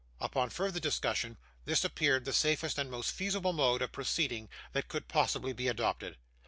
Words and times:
Upon 0.19 0.49
further 0.49 0.79
discussion, 0.79 1.37
this 1.65 1.83
appeared 1.83 2.25
the 2.25 2.33
safest 2.33 2.79
and 2.79 2.89
most 2.89 3.11
feasible 3.11 3.53
mode 3.53 3.83
of 3.83 3.91
proceeding 3.91 4.49
that 4.71 4.87
could 4.87 5.07
possibly 5.07 5.53
be 5.53 5.67
adopted. 5.67 6.17